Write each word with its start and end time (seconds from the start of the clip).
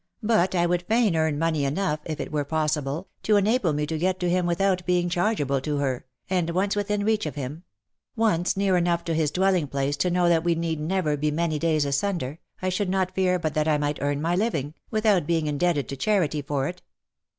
"But 0.23 0.55
I 0.55 0.65
would 0.65 0.81
fain 0.87 1.15
earn 1.15 1.37
money 1.37 1.63
enough, 1.63 1.99
if 2.05 2.19
it 2.19 2.31
were 2.31 2.43
possible, 2.43 3.09
to 3.21 3.35
enable 3.37 3.71
me 3.71 3.85
to 3.85 3.99
get 3.99 4.19
to 4.21 4.29
him 4.31 4.47
without 4.47 4.83
being 4.87 5.09
chargeable 5.09 5.61
to 5.61 5.77
her, 5.77 6.07
and 6.27 6.49
once 6.49 6.75
within 6.75 7.05
reach 7.05 7.27
of 7.27 7.35
him— 7.35 7.61
once 8.15 8.57
near 8.57 8.77
enough 8.77 9.03
to 9.03 9.13
his 9.13 9.29
dwelling 9.29 9.67
place 9.67 9.95
to 9.97 10.09
know 10.09 10.27
that 10.27 10.43
we 10.43 10.55
need 10.55 10.79
never 10.79 11.15
be 11.17 11.29
many 11.29 11.59
days 11.59 11.85
asunder, 11.85 12.39
I 12.63 12.69
should 12.69 12.89
not 12.89 13.13
fear 13.13 13.37
but 13.37 13.53
that 13.53 13.67
I 13.67 13.77
might 13.77 14.01
earn 14.01 14.23
my 14.23 14.35
living, 14.35 14.73
without 14.89 15.27
being 15.27 15.45
indebted 15.45 15.87
to 15.89 15.95
charity 15.95 16.39
OF 16.39 16.45
MICHAEL 16.47 16.55
ARMSTRONG. 16.55 16.73
339 16.77 16.77
for 16.77 16.77
it. 16.77 16.81